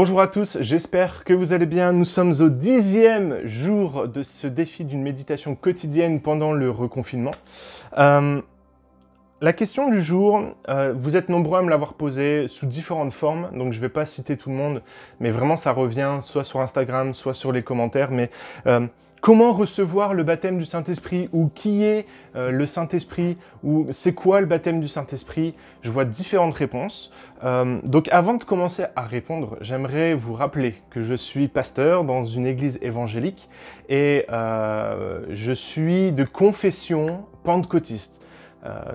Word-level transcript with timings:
Bonjour 0.00 0.20
à 0.20 0.28
tous, 0.28 0.58
j'espère 0.60 1.24
que 1.24 1.32
vous 1.32 1.52
allez 1.52 1.66
bien. 1.66 1.92
Nous 1.92 2.04
sommes 2.04 2.32
au 2.40 2.50
dixième 2.50 3.44
jour 3.44 4.06
de 4.06 4.22
ce 4.22 4.46
défi 4.46 4.84
d'une 4.84 5.02
méditation 5.02 5.56
quotidienne 5.56 6.20
pendant 6.20 6.52
le 6.52 6.70
reconfinement. 6.70 7.32
Euh, 7.98 8.40
la 9.40 9.52
question 9.52 9.90
du 9.90 10.00
jour, 10.00 10.54
euh, 10.68 10.94
vous 10.96 11.16
êtes 11.16 11.28
nombreux 11.28 11.58
à 11.58 11.62
me 11.62 11.68
l'avoir 11.68 11.94
posée 11.94 12.46
sous 12.46 12.66
différentes 12.66 13.12
formes, 13.12 13.50
donc 13.52 13.72
je 13.72 13.78
ne 13.78 13.82
vais 13.82 13.88
pas 13.88 14.06
citer 14.06 14.36
tout 14.36 14.50
le 14.50 14.54
monde, 14.54 14.82
mais 15.18 15.32
vraiment 15.32 15.56
ça 15.56 15.72
revient 15.72 16.18
soit 16.20 16.44
sur 16.44 16.60
Instagram, 16.60 17.12
soit 17.12 17.34
sur 17.34 17.50
les 17.50 17.64
commentaires. 17.64 18.12
Mais 18.12 18.30
euh, 18.68 18.86
Comment 19.20 19.52
recevoir 19.52 20.14
le 20.14 20.22
baptême 20.22 20.58
du 20.58 20.64
Saint-Esprit 20.64 21.28
ou 21.32 21.50
qui 21.52 21.82
est 21.82 22.06
euh, 22.36 22.52
le 22.52 22.66
Saint-Esprit 22.66 23.36
ou 23.64 23.86
c'est 23.90 24.14
quoi 24.14 24.40
le 24.40 24.46
baptême 24.46 24.80
du 24.80 24.86
Saint-Esprit? 24.86 25.54
Je 25.82 25.90
vois 25.90 26.04
différentes 26.04 26.54
réponses. 26.54 27.10
Euh, 27.42 27.80
donc 27.82 28.08
avant 28.12 28.34
de 28.34 28.44
commencer 28.44 28.84
à 28.94 29.02
répondre, 29.02 29.56
j'aimerais 29.60 30.14
vous 30.14 30.34
rappeler 30.34 30.76
que 30.90 31.02
je 31.02 31.14
suis 31.14 31.48
pasteur 31.48 32.04
dans 32.04 32.26
une 32.26 32.46
église 32.46 32.78
évangélique 32.80 33.48
et 33.88 34.24
euh, 34.30 35.22
je 35.30 35.52
suis 35.52 36.12
de 36.12 36.24
confession 36.24 37.24
pentecôtiste. 37.42 38.22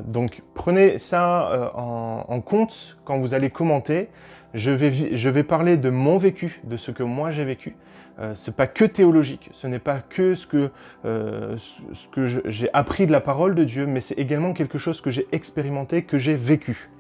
donc 0.06 0.42
prenez 0.54 1.00
ça 1.00 1.72
en, 1.76 2.26
en 2.28 2.42
compte 2.42 2.98
quand 3.04 3.18
vous 3.20 3.34
allez 3.34 3.50
commenter. 3.50 4.10
Je 4.54 4.70
vais, 4.72 5.44
parler 5.44 5.78
de 5.78 5.90
mon 5.90 6.18
vécu, 6.18 6.62
de 6.64 6.78
ce 6.78 6.92
que 6.92 7.02
moi 7.02 7.32
j'ai 7.32 7.44
vécu. 7.44 7.76
Euh, 8.20 8.36
ce 8.36 8.52
n'est 8.52 8.56
pas 8.56 8.68
que 8.68 8.86
théologique, 8.86 9.50
ce 9.52 9.66
n'est 9.66 9.80
pas 9.80 10.00
que 10.00 10.36
ce 10.36 10.46
que, 10.46 10.70
euh, 11.06 11.58
j'ai 12.46 12.70
appris 12.72 13.08
de 13.08 13.12
la 13.12 13.22
parole 13.22 13.56
de 13.56 13.64
Dieu, 13.64 13.88
mais 13.88 14.00
c'est 14.00 14.14
également 14.20 14.54
quelque 14.54 14.78
chose 14.78 15.02
que 15.02 15.10
j'ai 15.10 15.28
expérimenté, 15.32 16.04
que 16.04 16.20
j'ai 16.20 16.36
vécu. 16.36 16.92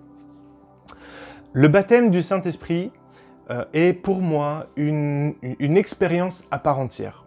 Le 1.53 1.67
baptême 1.67 2.09
du 2.09 2.23
Saint-Esprit 2.23 2.91
euh, 3.51 3.65
est 3.73 3.93
pour 3.93 4.21
moi 4.21 4.65
une, 4.75 5.35
une, 5.59 5.77
expérience 5.77 6.45
à 6.49 6.57
part 6.57 6.79
entière. 6.79 7.25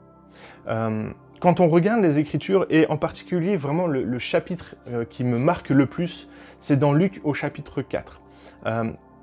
quand 0.66 1.60
on 1.60 1.68
regarde 1.68 2.02
les 2.02 2.18
Écritures, 2.18 2.66
et 2.68 2.88
en 2.88 2.96
particulier 2.96 3.56
vraiment 3.56 3.86
le, 3.86 4.02
le 4.02 4.18
chapitre 4.18 4.74
qui 5.08 5.22
me 5.22 5.38
marque 5.38 5.70
le 5.70 5.86
plus, 5.86 6.28
c'est 6.58 6.76
dans 6.76 6.92
Luc 6.92 7.20
au 7.22 7.34
chapitre 7.34 7.82
4. 7.82 8.20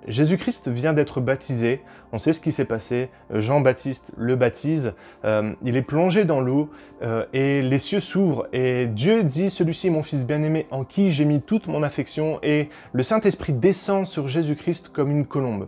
Jésus-Christ 0.08 0.70
vient 0.70 0.94
d'être 0.94 1.22
baptisé, 1.22 1.82
on 2.12 2.20
sait 2.20 2.34
ce 2.34 2.42
qui 2.42 2.52
s'est 2.52 2.66
passé, 2.66 3.10
Jean-Baptiste 3.32 4.12
le 4.18 4.36
baptise, 4.36 4.94
euh, 5.26 5.54
il 5.64 5.78
est 5.78 5.82
plongé 5.82 6.26
dans 6.26 6.42
l'eau 6.42 6.70
euh, 7.02 7.26
et 7.34 7.62
les 7.62 7.80
cieux 7.80 8.00
s'ouvrent 8.00 8.48
et 8.54 8.86
Dieu 8.88 9.24
dit, 9.24 9.50
celui-ci 9.50 9.88
est 9.88 9.92
mon 9.92 10.04
fils 10.04 10.26
bien-aimé 10.26 10.68
en 10.72 10.84
qui 10.84 11.12
j'ai 11.12 11.26
mis 11.26 11.42
toute 11.42 11.68
mon 11.68 11.84
affection 11.84 12.40
et 12.44 12.70
le 12.92 13.04
Saint-Esprit 13.04 13.54
descend 13.54 14.06
sur 14.06 14.28
Jésus-Christ 14.28 14.90
comme 14.90 15.12
une 15.12 15.26
colombe. 15.26 15.68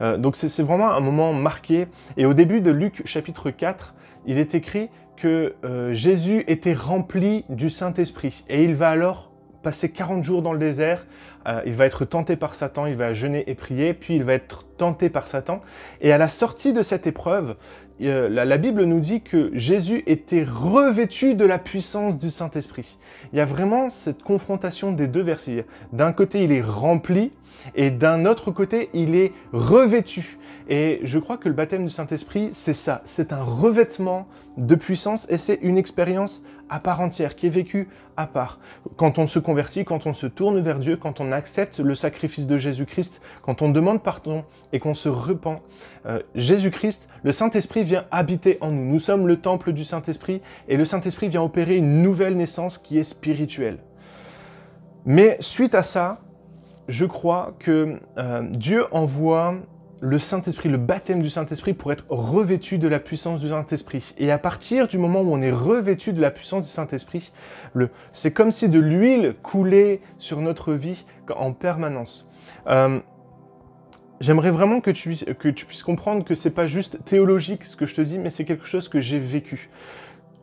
Euh, 0.00 0.16
donc 0.16 0.36
c'est 0.36 0.62
vraiment 0.62 0.90
un 0.90 1.00
moment 1.00 1.32
marqué. 1.32 1.86
Et 2.16 2.26
au 2.26 2.34
début 2.34 2.60
de 2.60 2.70
Luc 2.70 3.06
chapitre 3.06 3.50
4, 3.50 3.94
il 4.26 4.38
est 4.38 4.54
écrit 4.54 4.90
que 5.16 5.54
Jésus 5.92 6.44
était 6.46 6.74
rempli 6.74 7.46
du 7.48 7.70
Saint-Esprit 7.70 8.44
et 8.50 8.64
il 8.64 8.74
va 8.74 8.90
alors 8.90 9.30
passer 9.66 9.90
40 9.90 10.22
jours 10.22 10.42
dans 10.42 10.52
le 10.52 10.60
désert, 10.60 11.08
euh, 11.46 11.60
il 11.64 11.72
va 11.72 11.86
être 11.86 12.04
tenté 12.04 12.36
par 12.36 12.54
Satan, 12.54 12.86
il 12.86 12.96
va 12.96 13.12
jeûner 13.12 13.44
et 13.48 13.54
prier, 13.54 13.94
puis 13.94 14.16
il 14.16 14.24
va 14.24 14.34
être 14.34 14.64
tenté 14.76 15.08
par 15.10 15.28
Satan. 15.28 15.60
Et 16.00 16.12
à 16.12 16.18
la 16.18 16.28
sortie 16.28 16.72
de 16.72 16.82
cette 16.82 17.06
épreuve, 17.06 17.56
euh, 18.02 18.28
la, 18.28 18.58
Bible 18.58 18.84
nous 18.84 19.00
dit 19.00 19.22
que 19.22 19.50
Jésus 19.54 20.02
était 20.06 20.44
revêtu 20.44 21.34
de 21.34 21.44
la 21.44 21.58
puissance 21.58 22.18
du 22.18 22.30
Saint-Esprit. 22.30 22.98
Il 23.32 23.38
y 23.38 23.40
a 23.40 23.44
vraiment 23.44 23.88
cette 23.88 24.22
confrontation 24.22 24.92
des 24.92 25.06
deux 25.06 25.22
versets. 25.22 25.64
D'un 25.92 26.12
côté, 26.12 26.42
il 26.42 26.52
est 26.52 26.62
rempli, 26.62 27.32
et 27.74 27.90
d'un 27.90 28.26
autre 28.26 28.50
côté, 28.50 28.90
il 28.92 29.14
est 29.14 29.32
revêtu. 29.52 30.38
Et 30.68 31.00
je 31.04 31.18
crois 31.18 31.38
que 31.38 31.48
le 31.48 31.54
baptême 31.54 31.84
du 31.84 31.90
Saint-Esprit, 31.90 32.48
c'est 32.52 32.74
ça, 32.74 33.02
c'est 33.04 33.32
un 33.32 33.42
revêtement 33.42 34.26
de 34.56 34.74
puissance 34.74 35.28
et 35.30 35.38
c'est 35.38 35.58
une 35.62 35.78
expérience 35.78 36.42
à 36.68 36.80
part 36.80 37.00
entière, 37.00 37.36
qui 37.36 37.46
est 37.46 37.50
vécue 37.50 37.88
à 38.16 38.26
part. 38.26 38.58
Quand 38.96 39.18
on 39.18 39.26
se 39.26 39.38
convertit, 39.38 39.84
quand 39.84 40.06
on 40.06 40.14
se 40.14 40.26
tourne 40.26 40.60
vers 40.60 40.78
Dieu, 40.78 40.96
quand 40.96 41.20
on 41.20 41.30
accepte 41.36 41.78
le 41.78 41.94
sacrifice 41.94 42.46
de 42.46 42.58
Jésus-Christ, 42.58 43.20
quand 43.42 43.62
on 43.62 43.70
demande 43.70 44.02
pardon 44.02 44.44
et 44.72 44.80
qu'on 44.80 44.94
se 44.94 45.08
repent, 45.08 45.60
euh, 46.06 46.20
Jésus-Christ, 46.34 47.08
le 47.22 47.32
Saint-Esprit 47.32 47.84
vient 47.84 48.06
habiter 48.10 48.58
en 48.60 48.72
nous. 48.72 48.84
Nous 48.84 49.00
sommes 49.00 49.28
le 49.28 49.36
temple 49.36 49.72
du 49.72 49.84
Saint-Esprit 49.84 50.42
et 50.68 50.76
le 50.76 50.84
Saint-Esprit 50.84 51.28
vient 51.28 51.42
opérer 51.42 51.76
une 51.76 52.02
nouvelle 52.02 52.36
naissance 52.36 52.78
qui 52.78 52.98
est 52.98 53.04
spirituelle. 53.04 53.78
Mais 55.04 55.36
suite 55.40 55.74
à 55.74 55.82
ça, 55.84 56.14
je 56.88 57.04
crois 57.04 57.54
que 57.58 58.00
euh, 58.18 58.42
Dieu 58.50 58.84
envoie 58.90 59.56
le 60.00 60.18
Saint-Esprit, 60.18 60.68
le 60.68 60.78
baptême 60.78 61.22
du 61.22 61.30
Saint-Esprit 61.30 61.72
pour 61.72 61.92
être 61.92 62.04
revêtu 62.08 62.78
de 62.78 62.88
la 62.88 63.00
puissance 63.00 63.40
du 63.40 63.48
Saint-Esprit. 63.48 64.14
Et 64.18 64.30
à 64.30 64.38
partir 64.38 64.88
du 64.88 64.98
moment 64.98 65.22
où 65.22 65.32
on 65.32 65.40
est 65.40 65.50
revêtu 65.50 66.12
de 66.12 66.20
la 66.20 66.30
puissance 66.30 66.66
du 66.66 66.70
Saint-Esprit, 66.70 67.32
c'est 68.12 68.32
comme 68.32 68.50
si 68.50 68.68
de 68.68 68.78
l'huile 68.78 69.34
coulait 69.42 70.00
sur 70.18 70.40
notre 70.40 70.74
vie 70.74 71.04
en 71.34 71.52
permanence. 71.52 72.30
Euh, 72.66 73.00
j'aimerais 74.20 74.50
vraiment 74.50 74.80
que 74.80 74.90
tu, 74.90 75.16
puisses 75.66 75.82
comprendre 75.82 76.24
que 76.24 76.34
c'est 76.34 76.50
pas 76.50 76.66
juste 76.66 77.04
théologique 77.04 77.64
ce 77.64 77.76
que 77.76 77.86
je 77.86 77.94
te 77.94 78.00
dis, 78.00 78.18
mais 78.18 78.30
c'est 78.30 78.44
quelque 78.44 78.66
chose 78.66 78.88
que 78.88 79.00
j'ai 79.00 79.18
vécu. 79.18 79.70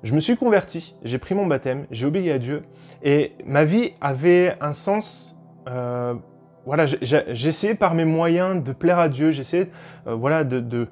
Je 0.03 0.15
me 0.15 0.19
suis 0.19 0.35
converti, 0.35 0.95
j'ai 1.03 1.17
pris 1.17 1.33
mon 1.33 1.45
baptême, 1.45 1.85
j'ai 1.89 2.05
obéi 2.05 2.29
à 2.29 2.39
Dieu, 2.39 2.63
et 3.03 3.33
ma 3.45 3.63
vie 3.63 3.93
avait 4.01 4.57
un 4.59 4.73
sens 4.73 5.37
euh, 5.69 6.15
voilà, 6.65 6.85
j'ai 6.85 7.51
par 7.75 7.93
mes 7.93 8.05
moyens 8.05 8.63
de 8.63 8.71
plaire 8.71 8.97
à 8.97 9.09
Dieu, 9.09 9.31
j'ai 9.31 9.43
euh, 10.07 10.15
voilà, 10.15 10.43
de, 10.43 10.87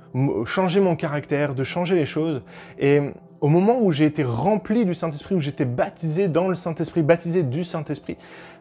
changer 0.45 0.81
mon 0.81 0.95
caractère, 0.95 1.55
de 1.55 1.63
changer 1.63 1.95
les 1.95 2.05
choses. 2.05 2.41
Et 2.77 2.99
au 3.41 3.47
moment 3.47 3.79
où 3.81 3.91
j'ai 3.91 4.05
été 4.05 4.23
rempli 4.23 4.85
du 4.85 4.93
Saint-Esprit, 4.93 5.33
où 5.33 5.39
j'étais 5.39 5.65
baptisé 5.65 6.27
dans 6.27 6.47
le 6.47 6.53
Saint-Esprit, 6.53 7.01
baptisé 7.01 7.41
du 7.41 7.63
Saint-Esprit, 7.63 8.17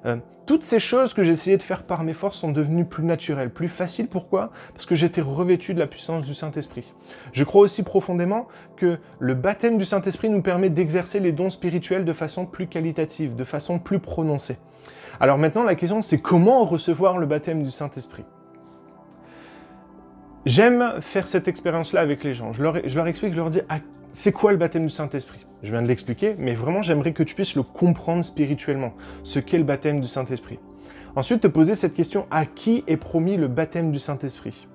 euh, 0.06 0.16
toutes 0.46 0.64
ces 0.64 0.80
choses 0.80 1.12
que 1.12 1.22
j'essayais 1.22 1.58
de 1.58 1.62
faire 1.62 1.82
par 1.82 2.02
mes 2.02 2.14
forces 2.14 2.38
sont 2.38 2.50
devenues 2.50 2.86
plus 2.86 3.04
naturelles, 3.04 3.50
plus 3.50 3.68
faciles. 3.68 4.08
Pourquoi? 4.08 4.50
Parce 4.72 4.86
que 4.86 4.94
j'étais 4.94 5.20
revêtu 5.20 5.74
de 5.74 5.78
la 5.78 5.86
puissance 5.86 6.24
du 6.24 6.32
Saint-Esprit. 6.32 6.94
Je 7.32 7.44
crois 7.44 7.60
aussi 7.60 7.82
profondément 7.82 8.48
que 8.76 8.98
le 9.18 9.34
baptême 9.34 9.76
du 9.76 9.84
Saint-Esprit 9.84 10.30
nous 10.30 10.40
permet 10.40 10.70
d'exercer 10.70 11.20
les 11.20 11.32
dons 11.32 11.50
spirituels 11.50 12.06
de 12.06 12.12
façon 12.14 12.46
plus 12.46 12.66
qualitative, 12.66 13.36
de 13.36 13.44
façon 13.44 13.78
plus 13.78 13.98
prononcée. 13.98 14.56
Alors 15.20 15.36
maintenant, 15.36 15.62
la 15.62 15.74
question, 15.74 16.00
c'est 16.00 16.18
comment 16.18 16.64
recevoir 16.64 17.18
le 17.18 17.26
baptême 17.26 17.62
du 17.62 17.70
Saint-Esprit? 17.70 18.24
J'aime 20.46 20.94
faire 21.02 21.28
cette 21.28 21.48
expérience-là 21.48 22.00
avec 22.00 22.24
les 22.24 22.32
gens. 22.32 22.54
Je 22.54 22.62
leur, 22.62 23.06
explique, 23.06 23.34
je 23.34 23.38
leur 23.38 23.50
dis, 23.50 23.60
ah, 23.68 23.80
c'est 24.12 24.32
quoi 24.32 24.52
le 24.52 24.58
baptême 24.58 24.86
du 24.86 24.92
Saint-Esprit? 24.92 25.46
Je 25.62 25.70
viens 25.70 25.82
de 25.82 25.86
l'expliquer, 25.86 26.34
mais 26.38 26.54
vraiment, 26.54 26.82
j'aimerais 26.82 27.12
que 27.12 27.22
tu 27.22 27.34
puisses 27.34 27.54
le 27.54 27.62
comprendre 27.62 28.24
spirituellement, 28.24 28.94
ce 29.22 29.38
qu'est 29.38 29.58
le 29.58 29.64
baptême 29.64 30.00
du 30.00 30.08
Saint-Esprit. 30.08 30.58
Ensuite, 31.16 31.42
te 31.42 31.48
poser 31.48 31.74
cette 31.74 31.94
question, 31.94 32.26
à 32.30 32.46
qui 32.46 32.84
est 32.86 32.96
promis 32.96 33.36
le 33.36 33.48
baptême 33.48 33.92
du 33.92 33.98
Saint-Esprit? 33.98 34.68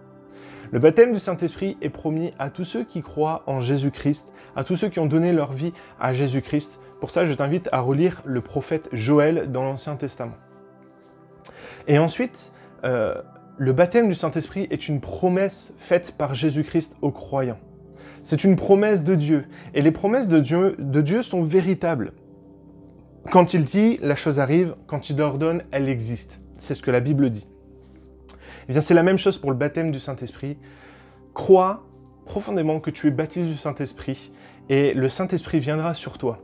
Le 0.71 0.79
baptême 0.79 1.13
du 1.13 1.19
Saint-Esprit 1.19 1.77
est 1.81 1.89
promis 1.89 2.31
à 2.39 2.49
tous 2.49 2.65
ceux 2.65 2.83
qui 2.83 3.01
croient 3.01 3.43
en 3.45 3.61
Jésus-Christ, 3.61 4.31
à 4.55 4.63
tous 4.63 4.75
ceux 4.75 4.89
qui 4.89 4.99
ont 4.99 5.05
donné 5.05 5.31
leur 5.31 5.53
vie 5.53 5.73
à 5.99 6.13
Jésus-Christ. 6.13 6.79
Pour 6.99 7.11
ça, 7.11 7.25
je 7.25 7.33
t'invite 7.33 7.69
à 7.71 7.81
relire 7.81 8.21
le 8.25 8.41
prophète 8.41 8.89
Joël 8.91 9.51
dans 9.51 9.63
l'Ancien 9.63 9.95
Testament. 9.95 10.37
Et 11.87 11.99
ensuite, 11.99 12.51
euh, 12.83 13.21
le 13.57 13.73
baptême 13.73 14.07
du 14.07 14.15
Saint-Esprit 14.15 14.67
est 14.71 14.87
une 14.87 15.01
promesse 15.01 15.73
faite 15.77 16.15
par 16.17 16.35
Jésus-Christ 16.35 16.95
aux 17.01 17.11
croyants. 17.11 17.59
C'est 18.25 18.43
une 18.43 18.55
promesse 18.55 19.03
de 19.03 19.13
Dieu. 19.13 19.45
Et 19.75 19.83
les 19.83 19.91
promesses 19.91 20.27
de 20.27 20.39
Dieu, 20.39 21.21
sont 21.21 21.43
véritables. 21.43 22.11
Quand 23.29 23.53
il 23.53 23.65
dit, 23.65 23.99
la 24.01 24.15
chose 24.15 24.39
arrive. 24.39 24.75
Quand 24.87 25.11
il 25.11 25.21
ordonne, 25.21 25.61
elle 25.69 25.87
existe. 25.87 26.41
C'est 26.57 26.73
ce 26.73 26.81
que 26.81 26.89
la 26.89 27.01
Bible 27.01 27.29
dit. 27.29 27.47
Eh 28.67 28.71
bien, 28.71 28.81
c'est 28.81 28.95
la 28.95 29.03
même 29.03 29.19
chose 29.19 29.37
pour 29.37 29.51
le 29.51 29.55
baptême 29.55 29.91
du 29.91 29.99
Saint-Esprit. 29.99 30.57
Crois 31.35 31.83
profondément 32.25 32.79
que 32.79 32.89
tu 32.89 33.07
es 33.07 33.11
baptisé 33.11 33.47
du 33.47 33.57
Saint-Esprit 33.57 34.31
et 34.69 34.95
le 34.95 35.07
Saint-Esprit 35.07 35.59
viendra 35.59 35.93
sur 35.93 36.17
toi. 36.17 36.39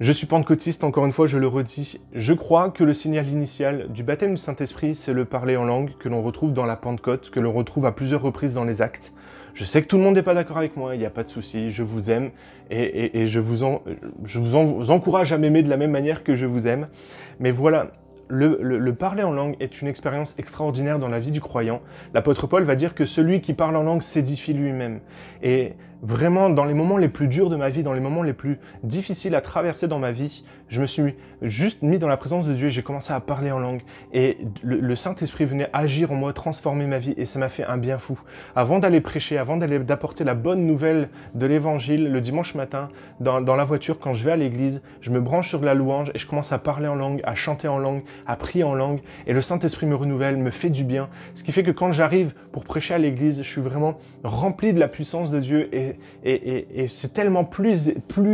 Je 0.00 0.10
suis 0.10 0.26
pentecôtiste, 0.26 0.82
encore 0.82 1.06
une 1.06 1.12
fois, 1.12 1.28
je 1.28 1.38
le 1.38 1.46
redis. 1.46 2.00
Je 2.14 2.32
crois 2.32 2.70
que 2.70 2.82
le 2.82 2.92
signal 2.92 3.28
initial 3.28 3.92
du 3.92 4.02
baptême 4.02 4.34
du 4.34 4.40
Saint-Esprit, 4.40 4.96
c'est 4.96 5.12
le 5.12 5.24
parler 5.24 5.56
en 5.56 5.66
langue 5.66 5.92
que 6.00 6.08
l'on 6.08 6.20
retrouve 6.20 6.52
dans 6.52 6.66
la 6.66 6.74
Pentecôte, 6.74 7.30
que 7.30 7.38
l'on 7.38 7.52
retrouve 7.52 7.86
à 7.86 7.92
plusieurs 7.92 8.22
reprises 8.22 8.54
dans 8.54 8.64
les 8.64 8.82
actes. 8.82 9.12
Je 9.56 9.64
sais 9.64 9.80
que 9.80 9.86
tout 9.86 9.96
le 9.96 10.02
monde 10.02 10.16
n'est 10.16 10.22
pas 10.22 10.34
d'accord 10.34 10.58
avec 10.58 10.76
moi, 10.76 10.94
il 10.94 10.98
n'y 10.98 11.06
a 11.06 11.10
pas 11.10 11.22
de 11.22 11.28
souci, 11.28 11.70
je 11.70 11.82
vous 11.82 12.10
aime 12.10 12.30
et, 12.70 13.26
je, 13.26 13.40
vous, 13.40 14.90
encourage 14.90 15.32
à 15.32 15.38
m'aimer 15.38 15.62
de 15.62 15.70
la 15.70 15.78
même 15.78 15.92
manière 15.92 16.24
que 16.24 16.34
je 16.34 16.44
vous 16.44 16.66
aime. 16.66 16.88
Mais 17.40 17.50
voilà, 17.52 17.92
le, 18.28 18.90
parler 18.90 19.22
en 19.22 19.32
langue 19.32 19.56
est 19.58 19.80
une 19.80 19.88
expérience 19.88 20.34
extraordinaire 20.38 20.98
dans 20.98 21.08
la 21.08 21.20
vie 21.20 21.30
du 21.30 21.40
croyant. 21.40 21.80
L'apôtre 22.12 22.46
Paul 22.46 22.64
va 22.64 22.74
dire 22.74 22.94
que 22.94 23.06
celui 23.06 23.40
qui 23.40 23.54
parle 23.54 23.76
en 23.76 23.82
langue 23.82 24.02
s'édifie 24.02 24.52
lui-même. 24.52 25.00
Et 25.42 25.72
vraiment 26.02 26.50
dans 26.50 26.64
les 26.64 26.74
moments 26.74 26.96
les 26.98 27.08
plus 27.08 27.28
durs 27.28 27.50
de 27.50 27.56
ma 27.56 27.68
vie, 27.68 27.82
dans 27.82 27.92
les 27.92 28.00
moments 28.00 28.22
les 28.22 28.32
plus 28.32 28.58
difficiles 28.82 29.34
à 29.34 29.40
traverser 29.40 29.88
dans 29.88 29.98
ma 29.98 30.12
vie, 30.12 30.44
je 30.68 30.80
me 30.80 30.86
suis 30.86 31.14
juste 31.42 31.82
mis 31.82 31.98
dans 31.98 32.08
la 32.08 32.16
présence 32.16 32.46
de 32.46 32.52
Dieu 32.52 32.68
et 32.68 32.70
j'ai 32.70 32.82
commencé 32.82 33.12
à 33.12 33.20
parler 33.20 33.50
en 33.50 33.58
langue. 33.58 33.82
Et 34.12 34.38
le, 34.62 34.96
Saint-Esprit 34.96 35.44
venait 35.44 35.68
agir 35.72 36.10
en 36.12 36.14
moi, 36.14 36.32
transformer 36.32 36.86
ma 36.86 36.98
vie 36.98 37.14
et 37.16 37.26
ça 37.26 37.38
m'a 37.38 37.48
fait 37.48 37.64
un 37.64 37.78
bien 37.78 37.98
fou. 37.98 38.18
Avant 38.56 38.78
d'aller 38.78 39.00
prêcher, 39.00 39.38
avant 39.38 39.56
d'aller 39.56 39.78
d'apporter 39.78 40.24
la 40.24 40.34
bonne 40.34 40.66
nouvelle 40.66 41.08
de 41.34 41.46
l'évangile 41.46 42.10
le 42.10 42.20
dimanche 42.20 42.54
matin, 42.54 42.88
dans, 43.20 43.40
la 43.40 43.64
voiture, 43.64 43.98
quand 43.98 44.14
je 44.14 44.24
vais 44.24 44.32
à 44.32 44.36
l'église, 44.36 44.82
je 45.00 45.10
me 45.10 45.20
branche 45.20 45.48
sur 45.48 45.60
la 45.62 45.74
louange 45.74 46.10
et 46.14 46.18
je 46.18 46.26
commence 46.26 46.52
à 46.52 46.58
parler 46.58 46.88
en 46.88 46.94
langue, 46.94 47.20
à 47.24 47.34
chanter 47.34 47.68
en 47.68 47.78
langue, 47.78 48.02
à 48.26 48.36
prier 48.36 48.64
en 48.64 48.74
langue. 48.74 49.00
Et 49.26 49.32
le 49.32 49.40
Saint-Esprit 49.40 49.86
me 49.86 49.94
renouvelle, 49.94 50.36
me 50.36 50.50
fait 50.50 50.70
du 50.70 50.84
bien. 50.84 51.08
Ce 51.34 51.44
qui 51.44 51.52
fait 51.52 51.62
que 51.62 51.70
quand 51.70 51.92
j'arrive 51.92 52.34
pour 52.52 52.64
prêcher 52.64 52.94
à 52.94 52.98
l'église, 52.98 53.38
je 53.38 53.48
suis 53.48 53.60
vraiment 53.60 53.98
rempli 54.24 54.72
de 54.72 54.80
la 54.80 54.88
puissance 54.88 55.30
de 55.30 55.38
Dieu 55.38 55.74
et 55.74 55.85
et, 56.24 56.86
c'est 56.88 57.12
tellement 57.12 57.44
plus, 57.44 57.92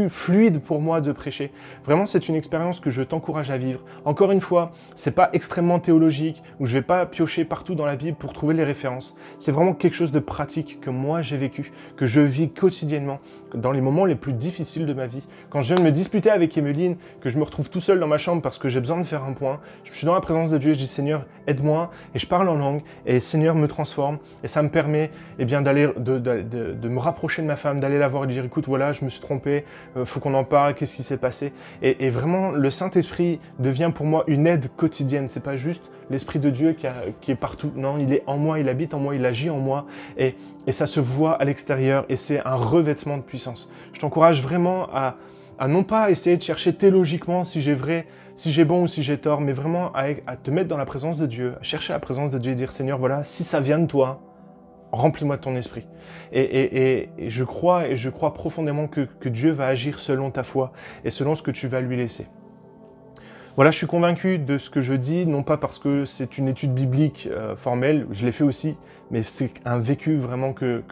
fluide 0.08 0.60
pour 0.60 0.81
moi 0.81 1.00
de 1.00 1.12
prêcher. 1.12 1.52
Vraiment, 1.84 2.06
c'est 2.06 2.28
une 2.28 2.34
expérience 2.34 2.81
que 2.81 2.90
je 2.90 3.02
t'encourage 3.02 3.50
à 3.50 3.56
vivre. 3.56 3.81
Encore 4.04 4.32
une 4.32 4.40
fois, 4.40 4.72
c'est 4.94 5.14
pas 5.14 5.31
extrêmement 5.32 5.78
théologique 5.78 6.43
où 6.60 6.66
je 6.66 6.72
vais 6.72 6.82
pas 6.82 7.06
piocher 7.06 7.44
partout 7.44 7.75
dans 7.75 7.87
la 7.87 7.96
Bible 7.96 8.16
pour 8.16 8.32
trouver 8.32 8.54
les 8.54 8.64
références. 8.64 9.16
C'est 9.38 9.52
vraiment 9.52 9.75
quelque 9.75 9.94
chose 9.94 10.12
de 10.12 10.19
pratique 10.19 10.81
que 10.81 10.90
moi 10.90 11.22
j'ai 11.22 11.37
vécu, 11.37 11.72
que 11.96 12.06
je 12.06 12.20
vis 12.20 12.50
quotidiennement 12.50 13.20
dans 13.54 13.72
les 13.72 13.81
moments 13.81 14.04
les 14.04 14.14
plus 14.14 14.32
difficiles 14.32 14.87
de 14.87 14.94
ma 14.94 15.06
vie. 15.06 15.26
Quand 15.50 15.60
je 15.60 15.75
viens 15.75 15.82
de 15.82 15.82
me 15.82 15.93
disputer 15.93 16.31
avec 16.31 16.56
Emeline, 16.56 16.96
que 17.20 17.28
je 17.28 17.38
me 17.38 17.44
retrouve 17.44 17.70
tout 17.70 17.81
seul 17.81 18.00
dans 18.00 18.06
ma 18.06 18.19
chambre 18.19 18.43
parce 18.43 18.58
que 18.58 18.69
j'ai 18.69 18.81
besoin 18.81 18.99
de 18.99 19.04
faire 19.04 19.25
un 19.25 19.32
point, 19.32 19.60
je 19.84 19.93
suis 19.93 20.06
dans 20.06 20.14
la 20.14 20.20
présence 20.20 20.50
de 20.50 20.58
Dieu 20.58 20.70
et 20.70 20.75
je 20.75 20.78
dis 20.78 20.87
Seigneur, 20.87 21.26
aide-moi 21.46 21.90
et 22.14 22.19
je 22.19 22.26
parle 22.26 22.49
en 22.49 22.56
langue 22.56 22.82
et 23.06 23.20
Seigneur 23.20 23.54
me 23.54 23.69
transforme 23.69 24.19
et 24.43 24.49
ça 24.49 24.62
me 24.62 24.69
permet 24.69 25.10
eh 25.38 25.44
d'aller 25.44 25.88
de 25.96 26.88
me 26.88 26.99
rapprocher 26.99 27.42
de 27.43 27.47
ma 27.47 27.56
femme 27.56 27.81
d'aller 27.81 27.99
la 27.99 28.09
voir 28.09 28.25
et 28.25 28.27
dire 28.27 28.44
écoute 28.44 28.67
voilà 28.67 28.93
je 28.93 29.05
me 29.05 29.11
suis 29.11 29.21
trompé, 29.21 29.65
euh, 29.97 30.05
faut 30.05 30.21
qu'on 30.21 30.35
en 30.35 30.44
parle, 30.44 30.75
qu'est-ce 30.75 30.97
qui 30.97 31.03
s'est 31.03 31.17
passé? 31.17 31.53
Et, 31.83 32.11
vraiment 32.11 32.50
le 32.50 32.71
Saint-Esprit 32.71 33.41
devient 33.59 33.91
pour 33.94 34.06
moi 34.06 34.25
une 34.27 34.47
aide 34.47 34.69
quotidienne. 34.77 35.29
C'est 35.29 35.43
pas 35.43 35.56
juste 35.56 35.91
l'Esprit 36.11 36.39
de 36.39 36.50
Dieu 36.50 36.75
qui, 37.21 37.31
est 37.31 37.35
partout. 37.35 37.73
Non, 37.75 37.99
il 37.99 38.12
est 38.12 38.23
en 38.27 38.37
moi, 38.37 38.59
il 38.59 38.69
habite 38.69 38.94
en 38.94 38.99
moi, 38.99 39.15
il 39.15 39.25
agit 39.25 39.50
en 39.50 39.59
moi 39.59 39.87
et, 40.17 40.35
ça 40.71 40.87
se 40.87 41.00
voit 41.00 41.33
à 41.33 41.44
l'extérieur 41.44 42.05
et 42.09 42.17
c'est 42.17 42.41
un 42.47 42.55
revêtement 42.55 43.17
de 43.17 43.23
puissance. 43.23 43.69
Je 43.93 44.00
t'encourage 44.00 44.43
vraiment 44.43 44.88
à, 44.95 45.17
non 45.69 45.85
pas 45.85 46.11
essayer 46.11 46.37
de 46.37 46.43
chercher 46.43 46.73
théologiquement 46.73 47.45
si 47.45 47.61
j'ai 47.61 47.75
vrai, 47.75 48.06
si 48.37 48.53
j'ai 48.53 48.65
bon 48.65 48.85
ou 48.85 48.88
si 48.88 49.03
j'ai 49.03 49.19
tort, 49.19 49.41
mais 49.41 49.53
vraiment 49.53 49.93
à, 49.93 50.06
à, 50.27 50.37
te 50.37 50.50
mettre 50.50 50.69
dans 50.69 50.77
la 50.77 50.85
présence 50.85 51.19
de 51.19 51.27
Dieu, 51.27 51.55
à 51.61 51.62
chercher 51.62 51.93
la 51.93 51.99
présence 51.99 52.31
de 52.31 52.38
Dieu 52.38 52.53
et 52.53 52.55
dire 52.55 52.73
Seigneur, 52.73 52.99
voilà, 52.99 53.25
si 53.25 53.45
ça 53.45 53.61
vient 53.61 53.79
de 53.79 53.87
toi, 53.87 54.21
remplis-moi 54.93 55.37
de 55.37 55.43
ton 55.43 55.56
esprit. 55.56 55.87
Et, 56.33 57.09
je 57.27 57.44
crois 57.44 57.89
et 57.89 57.97
je 57.97 58.11
crois 58.11 58.35
profondément 58.35 58.87
que, 58.87 59.29
Dieu 59.29 59.50
va 59.50 59.67
agir 59.67 59.99
selon 59.99 60.31
ta 60.31 60.43
foi 60.43 60.73
et 61.05 61.11
selon 61.11 61.35
ce 61.35 61.43
que 61.43 61.50
tu 61.50 61.67
vas 61.67 61.81
lui 61.81 61.97
laisser. 61.97 62.27
Voilà, 63.56 63.71
je 63.71 63.77
suis 63.77 63.87
convaincu 63.87 64.39
de 64.39 64.56
ce 64.56 64.71
que 64.71 64.81
je 64.81 64.94
dis, 64.94 65.27
non 65.27 65.43
pas 65.43 65.59
parce 65.59 65.79
que 65.79 66.06
c'est 66.06 66.39
une 66.39 66.49
étude 66.49 66.73
biblique 66.73 67.29
euh, 67.31 67.55
formelle, 67.55 68.06
je 68.11 68.25
l'ai 68.25 68.33
fait 68.33 68.44
aussi, 68.44 68.77
mais 69.11 69.23
c'est 69.23 69.50
un 69.67 69.79
vécu 69.79 70.17
vraiment 70.17 70.55
que 70.55 70.83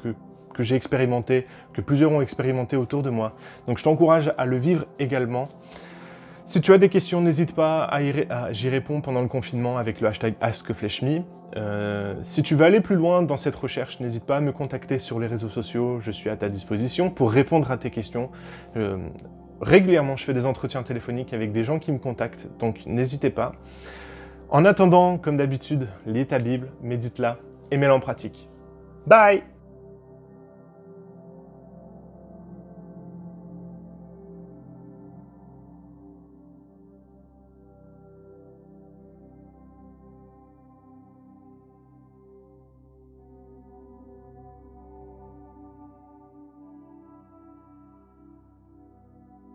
j'ai 0.59 0.77
expérimenté, 0.77 1.47
que 1.73 1.81
plusieurs 1.81 2.13
ont 2.13 2.21
expérimenté 2.21 2.77
autour 2.77 3.03
de 3.03 3.11
moi. 3.11 3.35
Donc 3.67 3.79
je 3.79 3.85
t'encourage 3.85 4.33
à 4.37 4.45
le 4.45 4.59
vivre 4.59 4.85
également. 4.99 5.49
Si 6.51 6.61
tu 6.61 6.73
as 6.73 6.79
des 6.79 6.89
questions, 6.89 7.21
n'hésite 7.21 7.55
pas 7.55 7.85
à, 7.85 8.51
j'y 8.51 8.69
réponds 8.69 9.01
pendant 9.01 9.21
le 9.21 9.29
confinement 9.29 9.79
avec 9.79 10.01
le 10.01 10.09
hashtag 10.09 10.35
AskFleshMe. 10.41 11.23
Euh, 11.57 12.17
si 12.23 12.43
tu 12.43 12.57
veux 12.57 12.65
aller 12.65 12.81
plus 12.81 12.97
loin 12.97 13.23
dans 13.23 13.37
cette 13.37 13.55
recherche, 13.55 14.01
n'hésite 14.01 14.27
pas 14.27 14.39
à 14.39 14.41
me 14.41 14.51
contacter 14.51 14.99
sur 14.99 15.21
les 15.21 15.29
réseaux 15.29 15.49
sociaux, 15.49 16.01
je 16.01 16.11
suis 16.11 16.29
à 16.29 16.37
ta 16.37 16.49
disposition 16.49 17.09
pour 17.09 17.31
répondre 17.31 17.71
à 17.71 17.77
tes 17.77 17.91
questions. 17.91 18.33
Euh, 18.77 18.99
régulièrement, 19.61 20.17
je 20.17 20.25
fais 20.25 20.35
des 20.35 20.45
entretiens 20.45 20.83
téléphoniques 20.83 21.33
avec 21.33 21.53
des 21.53 21.63
gens 21.63 21.79
qui 21.79 21.93
me 21.93 21.99
contactent, 21.99 22.49
donc 22.59 22.85
n'hésitez 22.85 23.31
pas. 23.31 23.53
En 24.49 24.65
attendant, 24.65 25.19
comme 25.19 25.37
d'habitude, 25.37 25.87
lis 26.05 26.27
ta 26.27 26.41
Bible, 26.41 26.73
médite-la 26.83 27.39
et 27.71 27.77
mets-la 27.77 27.95
en 27.95 28.01
pratique. 28.01 28.49
Bye 29.07 29.45